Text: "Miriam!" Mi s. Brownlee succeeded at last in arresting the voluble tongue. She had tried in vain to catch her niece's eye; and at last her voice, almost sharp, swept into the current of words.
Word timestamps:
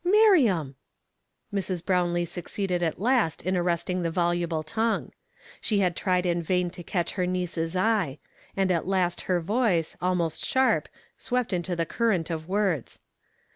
"Miriam!" 0.19 0.73
Mi 1.51 1.59
s. 1.59 1.79
Brownlee 1.79 2.25
succeeded 2.25 2.81
at 2.81 2.99
last 2.99 3.43
in 3.43 3.55
arresting 3.55 4.01
the 4.01 4.09
voluble 4.09 4.63
tongue. 4.63 5.11
She 5.61 5.81
had 5.81 5.95
tried 5.95 6.25
in 6.25 6.41
vain 6.41 6.71
to 6.71 6.81
catch 6.81 7.11
her 7.11 7.27
niece's 7.27 7.75
eye; 7.75 8.17
and 8.57 8.71
at 8.71 8.87
last 8.87 9.21
her 9.29 9.39
voice, 9.39 9.95
almost 10.01 10.43
sharp, 10.43 10.89
swept 11.19 11.53
into 11.53 11.75
the 11.75 11.85
current 11.85 12.31
of 12.31 12.47
words. 12.49 12.99